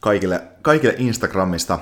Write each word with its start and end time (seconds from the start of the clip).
kaikille, 0.00 0.42
kaikille 0.62 0.94
Instagramista 0.98 1.78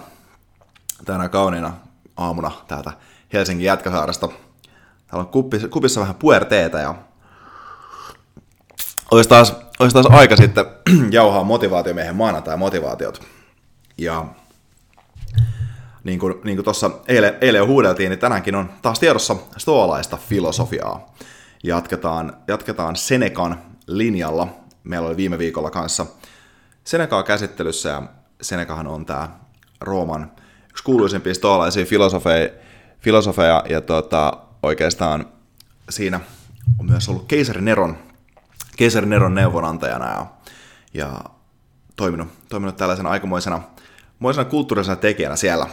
tänä 1.04 1.28
kauniina 1.28 1.72
aamuna 2.16 2.50
täältä 2.68 2.92
Helsingin 3.32 3.64
Jätkäsaaresta. 3.64 4.28
Täällä 5.06 5.22
on 5.22 5.28
kupissa, 5.28 5.68
kupissa 5.68 6.00
vähän 6.00 6.14
puerteetä 6.14 6.78
ja 6.78 6.94
olisi 9.10 9.28
taas, 9.28 9.56
olisi 9.78 9.94
taas 9.94 10.06
aika 10.06 10.36
sitten 10.36 10.64
jauhaa 11.10 11.44
motivaatiomiehen 11.44 12.16
maanantai 12.16 12.56
motivaatiot. 12.56 13.22
Ja 13.98 14.26
niin 16.04 16.18
kuin, 16.18 16.34
niin 16.44 16.56
kuin 16.56 16.64
tuossa 16.64 16.90
eilen, 17.08 17.38
eilen 17.40 17.58
jo 17.58 17.66
huudeltiin, 17.66 18.10
niin 18.10 18.18
tänäänkin 18.18 18.54
on 18.54 18.70
taas 18.82 19.00
tiedossa 19.00 19.36
stoalaista 19.56 20.16
filosofiaa. 20.16 21.14
Jatketaan, 21.64 22.36
jatketaan 22.48 22.96
Senekan 22.96 23.62
linjalla. 23.86 24.48
Meillä 24.84 25.08
oli 25.08 25.16
viime 25.16 25.38
viikolla 25.38 25.70
kanssa 25.70 26.06
Senekaa 26.86 27.22
käsittelyssä, 27.22 27.88
ja 27.88 28.02
Senekahan 28.42 28.86
on 28.86 29.06
tämä 29.06 29.28
Rooman 29.80 30.32
yksi 30.70 30.84
kuuluisimpia 30.84 31.34
stoalaisia 31.34 31.84
filosofeja, 31.84 32.48
filosofeja 33.00 33.64
ja 33.68 33.80
tota, 33.80 34.32
oikeastaan 34.62 35.26
siinä 35.90 36.20
on 36.78 36.86
myös 36.90 37.08
ollut 37.08 37.26
keisari 37.26 37.60
Neron, 37.60 37.98
keisari 38.76 39.06
Neron 39.06 39.34
neuvonantajana 39.34 40.06
ja, 40.06 40.26
ja 40.94 41.20
toiminut, 41.96 42.28
toiminut 42.48 42.76
tällaisena 42.76 43.10
aikamoisena 43.10 43.62
moisena 44.18 44.44
kulttuurisena 44.44 44.96
tekijänä 44.96 45.36
siellä. 45.36 45.66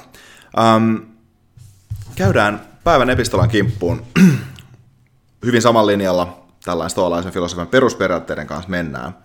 Um, 0.75 1.01
käydään 2.16 2.62
päivän 2.84 3.09
epistolan 3.09 3.50
kimppuun. 3.50 4.06
Hyvin 5.45 5.62
saman 5.62 5.88
linjalla 5.88 6.45
tällainen 6.66 6.90
stoalaisen 6.90 7.34
filosofian 7.34 7.68
perusperiaatteiden 7.68 8.47
kanssa 8.47 8.69
mennään, 8.69 9.18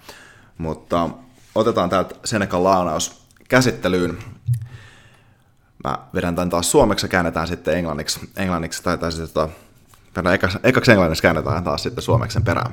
mutta 0.59 1.11
otetaan 1.59 1.91
täältä 1.91 2.15
Senekan 2.25 2.65
laanaus 2.65 3.23
käsittelyyn. 3.49 4.19
Mä 5.85 5.99
vedän 6.15 6.35
tämän 6.35 6.51
taas 6.51 6.71
suomeksi 6.71 7.07
ja 7.07 7.09
käännetään 7.11 7.49
sitten 7.49 7.77
englanniksi, 7.77 8.21
englanniksi 8.37 8.83
tai, 8.83 8.99
tai 8.99 9.13
sitten 9.13 9.51
tota, 10.15 10.33
ekaksi, 10.33 10.59
ekaksi 10.63 10.91
englanniksi 10.91 11.23
käännetään 11.23 11.65
taas 11.65 11.83
sitten 11.83 12.05
suomeksi 12.05 12.35
sen 12.35 12.45
perään. 12.45 12.73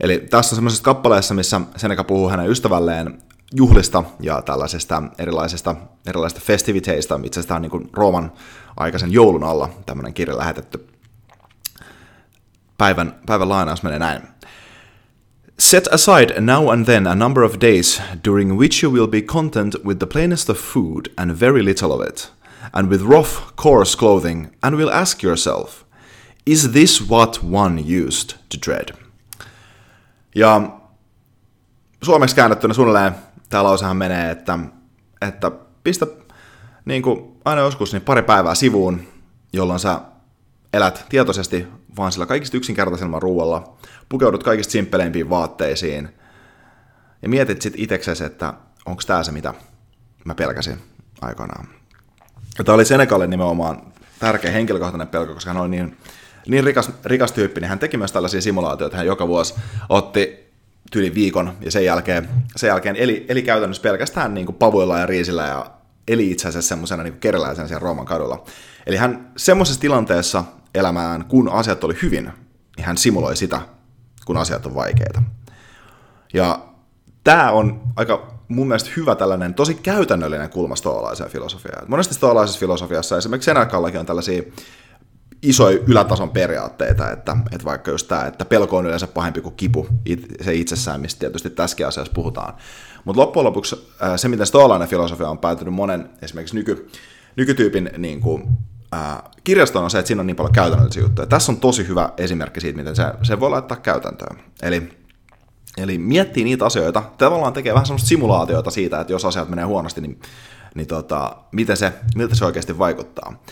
Eli 0.00 0.18
tässä 0.18 0.54
on 0.54 0.56
semmoisessa 0.56 0.84
kappaleessa, 0.84 1.34
missä 1.34 1.60
Seneca 1.76 2.04
puhuu 2.04 2.28
hänen 2.28 2.50
ystävälleen 2.50 3.22
juhlista 3.54 4.04
ja 4.20 4.42
tällaisesta 4.42 5.02
erilaisista, 5.18 5.76
erilaisista 6.06 6.44
festiviteista. 6.44 7.20
Itse 7.24 7.40
asiassa 7.40 7.58
niin 7.58 7.70
kuin 7.70 7.90
Rooman 7.92 8.32
aikaisen 8.76 9.12
joulun 9.12 9.44
alla 9.44 9.70
tämmöinen 9.86 10.14
kirja 10.14 10.38
lähetetty. 10.38 10.88
Päivän, 12.78 13.20
päivän 13.26 13.48
lainaus 13.48 13.82
menee 13.82 13.98
näin. 13.98 14.22
Set 15.60 15.88
aside 15.92 16.40
now 16.40 16.70
and 16.70 16.86
then 16.86 17.06
a 17.06 17.16
number 17.16 17.42
of 17.42 17.58
days 17.58 18.00
during 18.22 18.56
which 18.56 18.80
you 18.82 18.90
will 18.90 19.08
be 19.08 19.20
content 19.20 19.74
with 19.84 19.98
the 19.98 20.06
plainest 20.06 20.48
of 20.48 20.56
food 20.56 21.12
and 21.18 21.32
very 21.32 21.62
little 21.62 21.92
of 21.92 22.00
it, 22.08 22.30
and 22.72 22.88
with 22.88 23.02
rough, 23.02 23.56
coarse 23.56 23.96
clothing, 23.96 24.50
and 24.62 24.76
will 24.76 24.90
ask 24.90 25.20
yourself, 25.22 25.84
is 26.46 26.70
this 26.72 27.00
what 27.10 27.42
one 27.42 27.82
used 28.06 28.34
to 28.50 28.58
dread? 28.66 28.94
Ja 30.34 30.78
suomeksi 32.02 32.36
käännettynä 32.36 32.74
suunnilleen 32.74 33.12
tämä 33.48 33.64
lausehan 33.64 33.96
menee, 33.96 34.30
että, 34.30 34.58
että 35.22 35.50
pistä 35.84 36.06
niin 36.84 37.02
kuin 37.02 37.36
aina 37.44 37.60
joskus 37.60 37.92
niin 37.92 38.02
pari 38.02 38.22
päivää 38.22 38.54
sivuun, 38.54 39.02
jolloin 39.52 39.80
sä 39.80 40.00
elät 40.72 41.06
tietoisesti 41.08 41.66
vaan 41.96 42.12
sillä 42.12 42.26
kaikista 42.26 42.56
yksinkertaisemmalla 42.56 43.20
ruoalla, 43.20 43.76
pukeudut 44.08 44.42
kaikista 44.42 44.72
simppeleimpiin 44.72 45.30
vaatteisiin 45.30 46.08
ja 47.22 47.28
mietit 47.28 47.62
sitten 47.62 47.82
itseksesi, 47.82 48.24
että 48.24 48.54
onko 48.86 49.02
tämä 49.06 49.22
se, 49.22 49.32
mitä 49.32 49.54
mä 50.24 50.34
pelkäsin 50.34 50.78
aikanaan. 51.20 51.68
Tämä 52.64 52.74
oli 52.74 52.84
Senekalle 52.84 53.26
nimenomaan 53.26 53.82
tärkeä 54.18 54.50
henkilökohtainen 54.50 55.08
pelko, 55.08 55.34
koska 55.34 55.50
hän 55.52 55.62
oli 55.62 55.68
niin, 55.68 55.96
niin 56.46 56.64
rikas, 56.64 56.90
rikas 57.04 57.32
tyyppi, 57.32 57.60
niin 57.60 57.68
hän 57.68 57.78
teki 57.78 57.96
myös 57.96 58.12
tällaisia 58.12 58.40
simulaatioita, 58.40 58.96
hän 58.96 59.06
joka 59.06 59.28
vuosi 59.28 59.54
otti 59.88 60.48
tyyli 60.90 61.14
viikon 61.14 61.56
ja 61.60 61.70
sen 61.70 61.84
jälkeen, 61.84 62.28
sen 62.56 62.68
jälkeen 62.68 62.96
eli, 62.96 63.26
eli 63.28 63.42
käytännössä 63.42 63.82
pelkästään 63.82 64.34
niin 64.34 64.46
kuin 64.46 64.56
pavuilla 64.56 64.98
ja 64.98 65.06
riisillä 65.06 65.46
ja 65.46 65.70
eli 66.08 66.30
itse 66.30 66.48
asiassa 66.48 66.68
semmoisena 66.68 67.02
niin 67.02 67.18
kerralaisena 67.20 67.68
siellä 67.68 67.82
Rooman 67.82 68.06
kadulla. 68.06 68.44
Eli 68.86 68.96
hän 68.96 69.32
semmoisessa 69.36 69.80
tilanteessa 69.80 70.44
elämään, 70.74 71.24
kun 71.24 71.48
asiat 71.48 71.84
oli 71.84 71.94
hyvin, 72.02 72.32
niin 72.76 72.86
hän 72.86 72.96
simuloi 72.96 73.36
sitä, 73.36 73.60
kun 74.24 74.36
asiat 74.36 74.66
on 74.66 74.74
vaikeita. 74.74 75.22
Ja 76.34 76.60
tämä 77.24 77.50
on 77.50 77.80
aika 77.96 78.34
mun 78.48 78.68
mielestä 78.68 78.90
hyvä 78.96 79.14
tällainen 79.14 79.54
tosi 79.54 79.74
käytännöllinen 79.74 80.50
kulma 80.50 80.76
stoalaiseen 80.76 81.30
filosofiaan. 81.30 81.90
Monesti 81.90 82.14
stoalaisessa 82.14 82.60
filosofiassa 82.60 83.16
esimerkiksi 83.16 83.44
Senekallakin 83.44 84.00
on 84.00 84.06
tällaisia 84.06 84.42
isoja 85.42 85.78
ylätason 85.86 86.30
periaatteita, 86.30 87.10
että, 87.10 87.36
että 87.52 87.64
vaikka 87.64 87.90
just 87.90 88.08
tämä, 88.08 88.26
että 88.26 88.44
pelko 88.44 88.76
on 88.76 88.86
yleensä 88.86 89.06
pahempi 89.06 89.40
kuin 89.40 89.54
kipu, 89.54 89.86
se 90.40 90.54
itsessään, 90.54 91.00
mistä 91.00 91.20
tietysti 91.20 91.50
tässäkin 91.50 91.86
asiassa 91.86 92.12
puhutaan. 92.12 92.54
Mutta 93.04 93.20
loppujen 93.20 93.44
lopuksi 93.44 93.88
se, 94.16 94.28
miten 94.28 94.46
stoalainen 94.46 94.88
filosofia 94.88 95.28
on 95.28 95.38
päätynyt 95.38 95.74
monen 95.74 96.10
esimerkiksi 96.22 96.54
nyky, 96.54 96.90
nykytyypin 97.36 97.90
niin 97.98 98.20
kuin, 98.20 98.48
ää, 98.92 99.22
kirjaston 99.44 99.84
on 99.84 99.90
se, 99.90 99.98
että 99.98 100.06
siinä 100.06 100.20
on 100.20 100.26
niin 100.26 100.36
paljon 100.36 100.52
käytännöllisiä 100.52 101.02
juttuja. 101.02 101.26
Tässä 101.26 101.52
on 101.52 101.60
tosi 101.60 101.88
hyvä 101.88 102.12
esimerkki 102.16 102.60
siitä, 102.60 102.76
miten 102.76 102.96
se, 102.96 103.04
se 103.22 103.40
voi 103.40 103.50
laittaa 103.50 103.76
käytäntöön. 103.76 104.38
Eli, 104.62 104.88
eli 105.76 105.98
miettii 105.98 106.44
niitä 106.44 106.66
asioita, 106.66 107.02
tavallaan 107.18 107.52
tekee 107.52 107.74
vähän 107.74 107.86
semmoista 107.86 108.08
simulaatioita 108.08 108.70
siitä, 108.70 109.00
että 109.00 109.12
jos 109.12 109.24
asiat 109.24 109.48
menee 109.48 109.64
huonosti, 109.64 110.00
niin, 110.00 110.20
niin 110.74 110.86
tota, 110.86 111.36
miten 111.52 111.76
se, 111.76 111.92
miltä 112.14 112.34
se 112.34 112.44
oikeasti 112.44 112.78
vaikuttaa. 112.78 113.42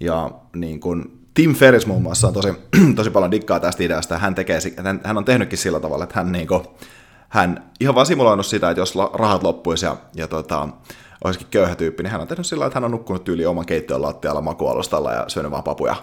Ja 0.00 0.30
niin 0.56 0.80
kun 0.80 1.22
Tim 1.34 1.54
Ferris 1.54 1.86
muun 1.86 2.02
muassa 2.02 2.28
on 2.28 2.34
tosi, 2.34 2.48
tosi 2.96 3.10
paljon 3.10 3.30
dikkaa 3.30 3.60
tästä 3.60 3.82
ideasta, 3.82 4.18
hän, 4.18 4.34
tekee, 4.34 4.58
hän, 4.84 5.00
hän 5.04 5.18
on 5.18 5.24
tehnytkin 5.24 5.58
sillä 5.58 5.80
tavalla, 5.80 6.04
että 6.04 6.16
hän, 6.16 6.32
niin 6.32 6.48
kun, 6.48 6.64
hän 7.28 7.70
ihan 7.80 7.94
vaan 7.94 8.06
simuloinut 8.06 8.46
sitä, 8.46 8.70
että 8.70 8.80
jos 8.80 8.94
rahat 9.14 9.42
loppuisi 9.42 9.86
ja, 9.86 9.96
ja 10.14 10.28
tota, 10.28 10.68
olisikin 11.24 11.48
köyhä 11.50 11.74
tyyppi, 11.74 12.02
niin 12.02 12.10
hän 12.10 12.20
on 12.20 12.28
tehnyt 12.28 12.46
sillä 12.46 12.66
että 12.66 12.76
hän 12.76 12.84
on 12.84 12.90
nukkunut 12.90 13.24
tyyli 13.24 13.46
oman 13.46 13.66
keittiön 13.66 14.02
lattialla 14.02 14.40
makualustalla 14.40 15.12
ja 15.12 15.24
syönyt 15.28 15.52
vaan 15.52 15.62
papuja 15.62 15.96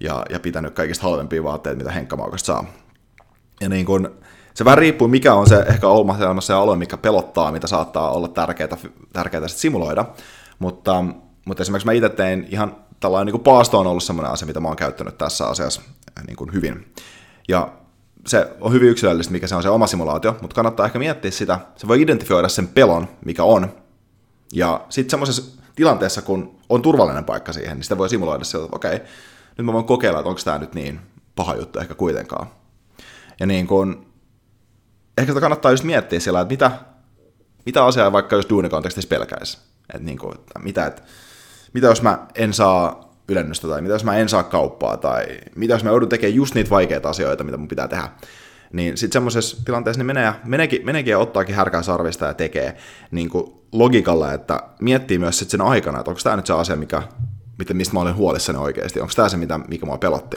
ja, 0.00 0.22
ja 0.30 0.40
pitänyt 0.40 0.74
kaikista 0.74 1.02
halvempia 1.02 1.44
vaatteita, 1.44 1.78
mitä 1.78 1.90
henkkamaukasta 1.90 2.46
saa. 2.46 2.64
Ja 3.60 3.68
niin 3.68 3.86
kun, 3.86 4.10
se 4.54 4.64
vähän 4.64 4.78
riippuu, 4.78 5.08
mikä 5.08 5.34
on 5.34 5.48
se 5.48 5.64
ehkä 5.68 5.88
omassa 5.88 6.40
se 6.40 6.52
alue, 6.52 6.76
mikä 6.76 6.96
pelottaa, 6.96 7.52
mitä 7.52 7.66
saattaa 7.66 8.10
olla 8.10 8.28
tärkeää, 8.28 8.76
tärkeää 9.12 9.48
simuloida. 9.48 10.04
Mutta, 10.58 11.04
mutta 11.44 11.62
esimerkiksi 11.62 11.86
mä 11.86 11.92
itse 11.92 12.08
tein 12.08 12.46
ihan 12.50 12.76
tällainen 13.00 13.34
niin 13.34 13.42
paasto 13.42 13.78
on 13.78 13.86
ollut 13.86 14.02
semmoinen 14.02 14.32
asia, 14.32 14.46
mitä 14.46 14.60
mä 14.60 14.68
oon 14.68 14.76
käyttänyt 14.76 15.18
tässä 15.18 15.46
asiassa 15.46 15.82
niin 16.26 16.36
kuin 16.36 16.52
hyvin. 16.52 16.92
Ja 17.48 17.72
se 18.26 18.48
on 18.60 18.72
hyvin 18.72 18.88
yksilöllistä, 18.88 19.32
mikä 19.32 19.46
se 19.46 19.54
on 19.54 19.62
se 19.62 19.68
oma 19.68 19.86
simulaatio, 19.86 20.36
mutta 20.42 20.54
kannattaa 20.54 20.86
ehkä 20.86 20.98
miettiä 20.98 21.30
sitä, 21.30 21.58
se 21.76 21.88
voi 21.88 22.02
identifioida 22.02 22.48
sen 22.48 22.68
pelon, 22.68 23.08
mikä 23.24 23.44
on, 23.44 23.72
ja 24.52 24.86
sitten 24.88 25.10
semmoisessa 25.10 25.60
tilanteessa, 25.74 26.22
kun 26.22 26.60
on 26.68 26.82
turvallinen 26.82 27.24
paikka 27.24 27.52
siihen, 27.52 27.76
niin 27.76 27.82
sitä 27.82 27.98
voi 27.98 28.08
simuloida 28.08 28.44
sieltä, 28.44 28.64
että 28.64 28.76
okei, 28.76 29.00
nyt 29.58 29.64
mä 29.64 29.72
voin 29.72 29.84
kokeilla, 29.84 30.18
että 30.18 30.28
onko 30.28 30.40
tämä 30.44 30.58
nyt 30.58 30.74
niin 30.74 31.00
paha 31.36 31.54
juttu 31.54 31.78
ehkä 31.78 31.94
kuitenkaan. 31.94 32.46
Ja 33.40 33.46
niin 33.46 33.66
kun, 33.66 34.06
ehkä 35.18 35.32
sitä 35.32 35.40
kannattaa 35.40 35.70
just 35.70 35.84
miettiä 35.84 36.20
sillä, 36.20 36.40
että 36.40 36.52
mitä, 36.52 36.70
mitä 37.66 37.84
asiaa 37.84 38.12
vaikka 38.12 38.36
jos 38.36 38.48
duunikontekstissa 38.50 39.08
pelkäisi. 39.08 39.58
Että 39.88 40.02
niin 40.02 40.18
kuin, 40.18 40.34
että 40.34 40.58
mitä, 40.58 40.86
että, 40.86 41.02
mitä 41.72 41.86
jos 41.86 42.02
mä 42.02 42.26
en 42.34 42.52
saa 42.52 43.10
ylennystä, 43.28 43.68
tai 43.68 43.80
mitä 43.80 43.94
jos 43.94 44.04
mä 44.04 44.16
en 44.16 44.28
saa 44.28 44.42
kauppaa, 44.42 44.96
tai 44.96 45.26
mitä 45.56 45.74
jos 45.74 45.84
mä 45.84 45.90
joudun 45.90 46.08
tekemään 46.08 46.34
just 46.34 46.54
niitä 46.54 46.70
vaikeita 46.70 47.10
asioita, 47.10 47.44
mitä 47.44 47.56
mun 47.56 47.68
pitää 47.68 47.88
tehdä. 47.88 48.08
Niin 48.72 48.96
sitten 48.96 49.12
semmoisessa 49.12 49.64
tilanteessa 49.64 49.98
niin 49.98 50.06
menee, 50.06 50.32
meneekin, 50.44 50.86
meneekin 50.86 51.10
ja 51.10 51.18
ottaakin 51.18 51.54
härkää 51.54 51.82
sarvista 51.82 52.26
ja 52.26 52.34
tekee 52.34 52.76
niin 53.10 53.28
kuin 53.28 53.52
logikalla, 53.72 54.32
että 54.32 54.62
miettii 54.80 55.18
myös 55.18 55.38
sit 55.38 55.50
sen 55.50 55.60
aikana, 55.60 55.98
että 55.98 56.10
onko 56.10 56.20
tämä 56.24 56.36
nyt 56.36 56.46
se 56.46 56.52
asia, 56.52 56.76
mikä, 56.76 57.02
mistä 57.72 57.94
mä 57.94 58.00
olen 58.00 58.16
huolissani 58.16 58.58
oikeasti, 58.58 59.00
onko 59.00 59.12
tämä 59.16 59.28
se, 59.28 59.36
mitä, 59.36 59.58
mikä 59.58 59.86
mua 59.86 59.98
pelotti. 59.98 60.36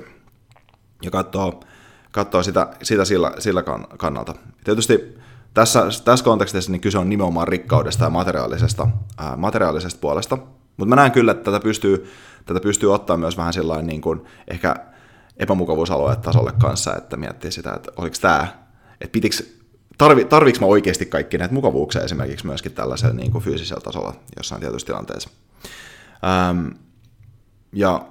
Ja 1.04 1.12
katsoo, 1.12 1.64
katsoo 2.12 2.44
sitä, 2.44 2.70
sitä 2.84 3.06
sillä, 3.06 3.32
sillä 3.40 3.64
kannalta. 3.98 4.36
Tietysti 4.64 5.18
tässä, 5.54 5.86
tässä 6.06 6.26
kontekstissa 6.26 6.72
niin 6.72 6.82
kyse 6.82 6.98
on 6.98 7.10
nimenomaan 7.10 7.48
rikkaudesta 7.48 8.04
ja 8.04 8.10
materiaalisesta, 8.10 8.88
ää, 9.18 9.38
materiaalisesta 9.38 10.00
puolesta, 10.00 10.38
mutta 10.78 10.90
mä 10.90 10.96
näen 10.96 11.12
kyllä, 11.12 11.32
että 11.32 11.52
tätä 11.52 11.64
pystyy, 11.64 12.12
tätä 12.46 12.60
pystyy 12.60 12.94
ottaa 12.94 13.18
myös 13.18 13.38
vähän 13.38 13.54
sellainen 13.54 13.88
niin 13.88 14.02
kuin 14.02 14.22
ehkä 14.48 14.76
epämukavuusalueet 15.38 16.22
tasolle 16.22 16.54
kanssa, 16.62 16.96
että 16.96 17.18
miettii 17.18 17.52
sitä, 17.52 17.74
että 17.74 17.92
oliko 17.98 18.16
tämä, 18.22 18.48
että 19.02 19.12
pitiks, 19.12 19.44
tarvi, 19.98 20.26
tarviks 20.26 20.60
mä 20.60 20.66
oikeasti 20.66 21.06
kaikki 21.06 21.38
näitä 21.38 21.54
mukavuuksia 21.54 22.02
esimerkiksi 22.02 22.46
myöskin 22.46 22.72
tällaisella 22.72 23.16
niin 23.16 23.32
kuin 23.32 23.44
fyysisellä 23.44 23.82
tasolla 23.82 24.14
jossain 24.38 24.62
tietyissä 24.62 24.86
tilanteessa. 24.86 25.30
Ähm, 26.50 26.68
ja 27.74 28.06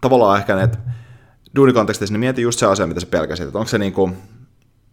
tavallaan 0.00 0.38
ehkä 0.38 0.56
ne, 0.56 0.68
duunikontekstissa, 1.56 2.12
niin 2.12 2.20
mieti 2.20 2.42
just 2.42 2.58
se 2.58 2.66
asia, 2.66 2.86
mitä 2.86 3.00
sä 3.00 3.06
pelkäsit, 3.06 3.46
että 3.46 3.58
onko 3.58 3.68
se 3.68 3.78
niin 3.78 3.92
kuin, 3.92 4.16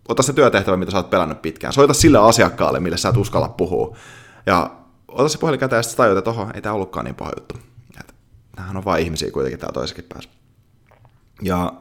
ota 0.08 0.24
se 0.24 0.34
työtehtävä, 0.34 0.78
mitä 0.78 0.92
sä 0.92 0.98
oot 0.98 1.10
pelännyt 1.10 1.42
pitkään, 1.42 1.74
soita 1.74 1.94
sille 1.94 2.18
asiakkaalle, 2.18 2.80
mille 2.80 2.98
sä 2.98 3.10
et 3.10 3.18
uskalla 3.18 3.50
puhua, 3.50 3.98
ja 4.46 4.72
ota 5.08 5.30
se 5.30 5.38
puhelin 5.38 5.60
käteen 5.60 5.78
ja 5.78 5.84
sitten 5.84 5.98
tajuta, 5.98 6.20
että 6.20 6.30
oho, 6.30 6.48
ei 6.54 6.62
tämä 6.62 6.76
ollutkaan 6.76 7.06
niin 7.06 7.16
paha 7.16 7.32
juttu. 7.38 7.56
Nämähän 8.58 8.78
on 8.78 8.86
vain 8.86 9.04
ihmisiä 9.04 9.32
kuitenkin 9.32 9.60
täällä 9.60 9.74
toisessakin 9.74 10.06
päässä. 10.14 10.30
Ja 11.42 11.74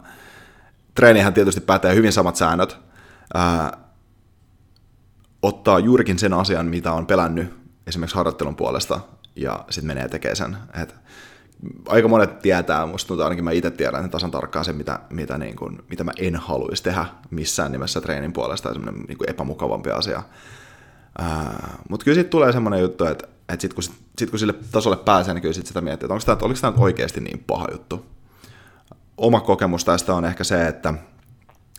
treenihän 0.94 1.34
tietysti 1.34 1.60
päättää 1.60 1.92
hyvin 1.92 2.12
samat 2.12 2.36
säännöt. 2.36 2.76
Ää, 3.34 3.78
ottaa 5.42 5.78
juurikin 5.78 6.18
sen 6.18 6.32
asian, 6.32 6.66
mitä 6.66 6.92
on 6.92 7.06
pelännyt 7.06 7.54
esimerkiksi 7.86 8.16
harjoittelun 8.16 8.56
puolesta, 8.56 9.00
ja 9.36 9.64
sitten 9.70 9.86
menee 9.86 10.08
tekemään 10.08 10.36
sen. 10.36 10.56
Et 10.82 10.94
aika 11.88 12.08
monet 12.08 12.38
tietää, 12.38 12.86
musta 12.86 13.08
tuntuu 13.08 13.24
ainakin 13.24 13.44
mä 13.44 13.50
itse 13.50 13.70
tiedän 13.70 14.10
tasan 14.10 14.30
tarkkaan 14.30 14.64
sen, 14.64 14.76
mitä, 14.76 15.00
mitä, 15.10 15.38
niin 15.38 15.56
kun, 15.56 15.84
mitä 15.90 16.04
mä 16.04 16.12
en 16.18 16.36
haluaisi 16.36 16.82
tehdä 16.82 17.06
missään 17.30 17.72
nimessä 17.72 18.00
treenin 18.00 18.32
puolesta, 18.32 18.72
semmoinen 18.72 19.02
niin 19.08 19.18
epämukavampi 19.30 19.90
asia. 19.90 20.22
Mutta 21.88 22.04
kyllä 22.04 22.14
sitten 22.14 22.30
tulee 22.30 22.52
semmoinen 22.52 22.80
juttu, 22.80 23.04
että, 23.04 23.28
että 23.48 23.60
sitten 23.62 23.74
kun, 23.74 23.94
sit, 24.18 24.30
kun 24.30 24.38
sille 24.38 24.54
tasolle 24.72 24.96
pääsee, 24.96 25.34
niin 25.34 25.42
kyllä 25.42 25.54
sit 25.54 25.66
sitä 25.66 25.80
miettii, 25.80 26.06
että 26.06 26.14
onko 26.14 26.24
tämä, 26.26 26.38
oliko 26.42 26.60
tämä 26.60 26.72
oikeasti 26.76 27.20
niin 27.20 27.44
paha 27.46 27.66
juttu. 27.72 28.06
Oma 29.16 29.40
kokemus 29.40 29.84
tästä 29.84 30.14
on 30.14 30.24
ehkä 30.24 30.44
se, 30.44 30.66
että 30.66 30.94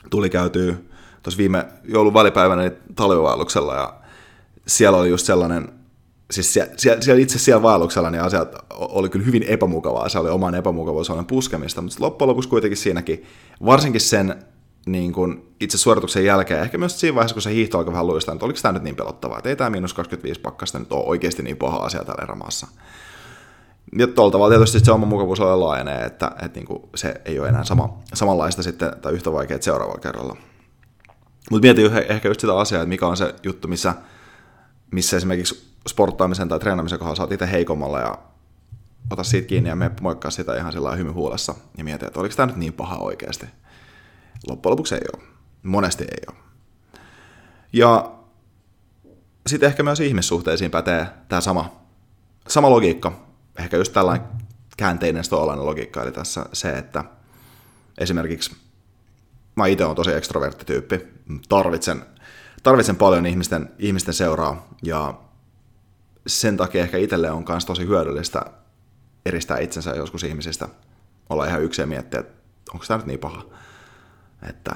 tuli 0.10 0.30
käytyä 0.30 0.76
tuossa 1.24 1.38
viime 1.38 1.66
joulun 1.84 2.14
välipäivänä 2.14 2.62
niin 2.62 2.74
talvivaelluksella, 2.96 3.76
ja 3.76 3.94
siellä 4.68 4.98
oli 4.98 5.10
just 5.10 5.26
sellainen 5.26 5.70
siis 6.32 6.54
siellä, 6.54 6.74
siellä, 6.76 7.22
itse 7.22 7.40
siellä 7.40 7.62
vaelluksella 7.62 8.10
niin 8.10 8.22
asiat 8.22 8.56
oli 8.74 9.10
kyllä 9.10 9.26
hyvin 9.26 9.44
epämukavaa, 9.44 10.10
se 10.10 10.20
oli 10.20 10.30
oman 10.30 10.56
epämukavuusalueen 10.56 11.26
puskemista, 11.26 11.82
mutta 11.82 11.98
loppujen 12.00 12.30
lopuksi 12.30 12.50
kuitenkin 12.50 12.78
siinäkin, 12.78 13.26
varsinkin 13.66 14.02
sen 14.02 14.46
niin 14.86 15.14
kuin 15.14 15.56
itse 15.60 15.78
suorituksen 15.78 16.26
jälkeen, 16.26 16.62
ehkä 16.62 16.78
myös 16.78 17.00
siinä 17.00 17.16
vaiheessa, 17.16 17.36
kun 17.36 17.42
se 17.42 17.54
hiihto 17.54 17.78
alkoi 17.78 17.94
vähän 17.94 18.08
luistaa, 18.08 18.34
että 18.34 18.46
oliko 18.46 18.60
tämä 18.62 18.72
nyt 18.72 18.84
niin 18.84 18.96
pelottavaa, 18.96 19.38
että 19.38 19.50
ei 19.50 19.56
tämä 19.56 19.70
miinus 19.70 19.94
25 19.94 20.42
pakkasta 20.42 20.80
nyt 20.80 20.92
ole 20.92 21.06
oikeasti 21.06 21.44
niin 21.44 21.58
paha 21.58 21.78
asia 21.78 22.04
täällä 22.04 22.24
erämaassa. 22.24 22.68
Ja 23.98 24.08
tuolla 24.08 24.32
tavalla 24.32 24.56
tietysti 24.56 24.80
se 24.80 24.92
oma 24.92 25.06
mukavuus 25.06 25.40
on 25.40 25.60
laajenee, 25.60 26.06
että, 26.06 26.32
että 26.42 26.60
niin 26.60 26.68
kuin 26.68 26.84
se 26.96 27.22
ei 27.26 27.40
ole 27.40 27.48
enää 27.48 27.64
sama, 27.64 27.98
samanlaista 28.14 28.64
sitten 28.64 28.92
tai 29.02 29.14
yhtä 29.14 29.32
vaikeaa 29.32 29.62
seuraavalla 29.62 30.02
kerralla. 30.02 30.38
Mutta 31.52 31.66
mietin 31.66 31.92
ehkä 32.10 32.28
just 32.28 32.40
sitä 32.40 32.58
asiaa, 32.58 32.82
että 32.82 32.90
mikä 32.90 33.08
on 33.08 33.18
se 33.18 33.36
juttu, 33.44 33.68
missä, 33.68 33.96
missä 34.92 35.18
esimerkiksi 35.18 35.76
sporttaamisen 35.88 36.50
tai 36.50 36.60
treenaamisen 36.60 37.00
kohdalla 37.00 37.16
saat 37.16 37.32
itse 37.32 37.52
heikommalla 37.52 38.00
ja 38.00 38.18
ota 39.12 39.24
siitä 39.24 39.48
kiinni 39.48 39.70
ja 39.70 39.76
me 39.76 39.92
moikkaa 40.02 40.32
sitä 40.32 40.58
ihan 40.58 40.72
sillä 40.72 40.96
hymy 40.96 41.12
huolessa 41.12 41.56
ja 41.78 41.84
mieti, 41.84 42.06
että 42.06 42.20
oliko 42.20 42.36
tämä 42.36 42.48
nyt 42.48 42.56
niin 42.56 42.74
paha 42.74 42.98
oikeasti. 42.98 43.46
Loppujen 44.48 44.72
lopuksi 44.72 44.96
ei 44.96 45.02
ole. 45.14 45.24
Monesti 45.64 46.04
ei 46.04 46.24
ole. 46.28 46.38
Ja 47.74 48.12
sitten 49.48 49.68
ehkä 49.68 49.84
myös 49.84 50.00
ihmissuhteisiin 50.00 50.72
pätee 50.72 51.08
tämä 51.28 51.42
sama, 51.42 51.72
sama 52.48 52.70
logiikka. 52.70 53.25
Ehkä 53.60 53.78
just 53.78 53.94
tällainen 53.94 54.28
käänteinen 54.78 55.24
stoalainen 55.24 55.66
logiikka, 55.66 56.04
eli 56.04 56.12
tässä 56.12 56.46
se, 56.54 56.78
että 56.78 57.04
esimerkiksi 57.98 58.56
mä 59.56 59.68
itse 59.68 59.86
olen 59.86 59.96
tosi 59.96 60.12
ekstroverttityyppi, 60.12 61.08
tarvitsen, 61.50 62.06
tarvitsen 62.64 62.96
paljon 62.96 63.26
ihmisten, 63.26 63.72
ihmisten 63.80 64.14
seuraa 64.14 64.68
ja 64.84 65.14
sen 66.28 66.58
takia 66.58 66.84
ehkä 66.84 66.98
itselle 66.98 67.32
on 67.32 67.46
myös 67.50 67.66
tosi 67.66 67.88
hyödyllistä 67.88 68.46
eristää 69.26 69.60
itsensä 69.60 69.92
joskus 69.92 70.24
ihmisistä, 70.24 70.68
olla 71.30 71.46
ihan 71.46 71.64
yksin 71.64 71.84
ja 71.84 71.88
miettiä, 71.88 72.20
että 72.20 72.34
onko 72.74 72.86
tämä 72.88 72.98
nyt 72.98 73.06
niin 73.06 73.20
paha, 73.20 73.44
että 74.50 74.76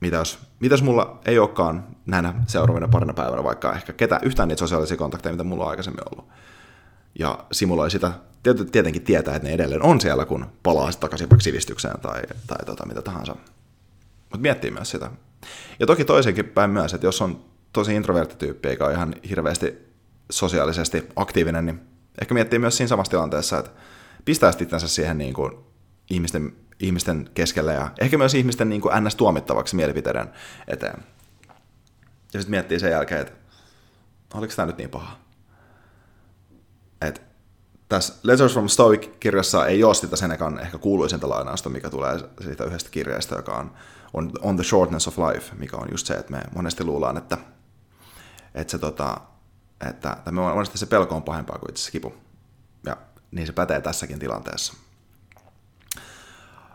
mitä 0.00 0.16
jos, 0.16 0.38
mitä 0.60 0.72
jos 0.72 0.82
mulla 0.82 1.20
ei 1.24 1.38
olekaan 1.38 1.86
näinä 2.06 2.34
seuraavina 2.46 2.88
parina 2.88 3.12
päivänä 3.12 3.44
vaikka 3.44 3.72
ehkä 3.72 3.92
ketä, 3.92 4.20
yhtään 4.22 4.48
niitä 4.48 4.60
sosiaalisia 4.60 4.96
kontakteja, 4.96 5.32
mitä 5.32 5.44
mulla 5.44 5.64
on 5.64 5.70
aikaisemmin 5.70 6.04
ollut. 6.12 6.28
Ja 7.18 7.44
simuloi 7.52 7.90
sitä, 7.90 8.12
tietenkin 8.72 9.02
tietää, 9.02 9.36
että 9.36 9.48
ne 9.48 9.54
edelleen 9.54 9.82
on 9.82 10.00
siellä, 10.00 10.24
kun 10.24 10.46
palaa 10.62 10.90
sitten 10.90 11.06
takaisin 11.06 11.30
vaikka 11.30 11.42
sivistykseen 11.42 12.00
tai, 12.00 12.22
tai 12.46 12.66
tota, 12.66 12.86
mitä 12.86 13.02
tahansa. 13.02 13.36
Mutta 14.20 14.38
miettii 14.38 14.70
myös 14.70 14.90
sitä. 14.90 15.10
Ja 15.80 15.86
toki 15.86 16.04
toisenkin 16.04 16.44
päin 16.44 16.70
myös, 16.70 16.94
että 16.94 17.06
jos 17.06 17.22
on 17.22 17.44
tosi 17.72 17.94
introverttityyppi, 17.94 18.68
eikä 18.68 18.84
ole 18.84 18.92
ihan 18.92 19.14
hirveästi 19.28 19.78
sosiaalisesti 20.30 21.08
aktiivinen, 21.16 21.66
niin 21.66 21.80
ehkä 22.20 22.34
miettii 22.34 22.58
myös 22.58 22.76
siinä 22.76 22.88
samassa 22.88 23.10
tilanteessa, 23.10 23.58
että 23.58 23.70
pistää 24.24 24.52
itsensä 24.60 24.88
siihen 24.88 25.18
niin 25.18 25.34
kuin 25.34 25.52
ihmisten, 26.10 26.56
ihmisten 26.80 27.30
keskelle 27.34 27.74
ja 27.74 27.90
ehkä 28.00 28.18
myös 28.18 28.34
ihmisten 28.34 28.68
niin 28.68 28.80
kuin 28.80 29.04
ns-tuomittavaksi 29.04 29.76
mielipiteiden 29.76 30.28
eteen. 30.68 31.04
Ja 32.34 32.40
sitten 32.40 32.50
miettii 32.50 32.80
sen 32.80 32.90
jälkeen, 32.90 33.20
että 33.20 33.32
oliko 34.34 34.52
tämä 34.56 34.66
nyt 34.66 34.78
niin 34.78 34.90
paha? 34.90 35.18
Et 37.06 37.22
tässä 37.88 38.14
Letters 38.22 38.52
from 38.52 38.68
Stoic-kirjassa 38.68 39.66
ei 39.66 39.84
ole 39.84 39.94
sitä 39.94 40.16
Senekan 40.16 40.60
ehkä 40.60 40.78
kuuluisinta 40.78 41.28
lainausta, 41.28 41.68
mikä 41.68 41.90
tulee 41.90 42.18
siitä 42.44 42.64
yhdestä 42.64 42.90
kirjasta, 42.90 43.34
joka 43.34 43.52
on 43.52 43.70
on, 44.14 44.32
on 44.42 44.56
the 44.56 44.64
Shortness 44.64 45.08
of 45.08 45.18
Life, 45.18 45.54
mikä 45.54 45.76
on 45.76 45.88
just 45.90 46.06
se, 46.06 46.14
että 46.14 46.32
me 46.32 46.40
monesti 46.54 46.84
luullaan, 46.84 47.16
että, 47.16 47.38
että 48.54 48.70
se 48.70 48.78
tota, 48.78 49.20
että, 49.88 50.12
että 50.12 50.32
monesti 50.32 50.78
se 50.78 50.86
pelko 50.86 51.16
on 51.16 51.22
pahempaa 51.22 51.58
kuin 51.58 51.70
itse 51.70 51.90
kipu. 51.90 52.14
Ja 52.86 52.96
niin 53.30 53.46
se 53.46 53.52
pätee 53.52 53.80
tässäkin 53.80 54.18
tilanteessa. 54.18 54.74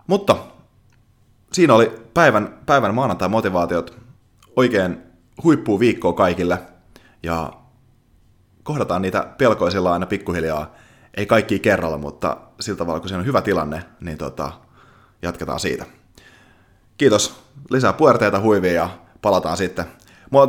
Mutta 0.07 0.38
siinä 1.53 1.74
oli 1.74 2.01
päivän, 2.13 2.60
päivän 2.65 2.93
maanantai-motivaatiot. 2.93 3.98
Oikein 4.55 5.03
huippuu 5.43 5.79
viikkoa 5.79 6.13
kaikille. 6.13 6.62
Ja 7.24 7.53
kohdataan 8.67 9.01
niitä 9.01 9.27
pelkoisilla 9.38 9.93
aina 9.93 10.05
pikkuhiljaa. 10.05 10.75
Ei 11.13 11.25
kaikki 11.25 11.59
kerralla, 11.59 11.97
mutta 11.97 12.38
sillä 12.59 12.77
tavalla, 12.77 13.00
kun 13.00 13.09
siinä 13.09 13.19
on 13.19 13.25
hyvä 13.25 13.41
tilanne, 13.41 13.83
niin 14.00 14.17
tota, 14.17 14.51
jatketaan 15.21 15.59
siitä. 15.59 15.86
Kiitos. 16.97 17.39
Lisää 17.69 17.93
puerteita 17.93 18.39
huivia 18.39 18.74
ja 18.74 18.89
palataan 19.21 19.57
sitten 19.57 19.86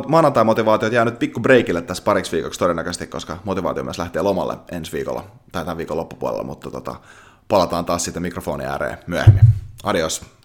maanantai-motivaatiot 0.07 0.93
jää 0.93 1.05
nyt 1.05 1.19
pikku 1.19 1.39
breakille 1.39 1.81
tässä 1.81 2.03
pariksi 2.03 2.31
viikoksi 2.31 2.59
todennäköisesti, 2.59 3.07
koska 3.07 3.37
motivaatio 3.43 3.83
myös 3.83 3.97
lähtee 3.97 4.21
lomalle 4.21 4.57
ensi 4.71 4.91
viikolla 4.91 5.25
tai 5.51 5.63
tämän 5.63 5.77
viikon 5.77 5.97
loppupuolella, 5.97 6.43
mutta 6.43 6.71
tota, 6.71 6.95
palataan 7.47 7.85
taas 7.85 8.03
sitten 8.03 8.21
mikrofonin 8.21 8.67
ääreen 8.67 8.97
myöhemmin. 9.07 9.43
Adios. 9.83 10.38